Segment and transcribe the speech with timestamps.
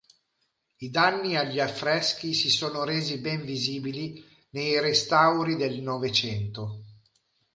[0.79, 6.81] I danni agli affreschi si sono resi ben visibili nei restauri del Novecento.